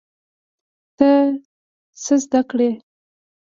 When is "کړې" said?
2.49-2.69